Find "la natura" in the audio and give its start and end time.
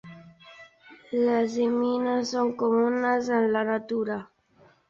3.59-4.21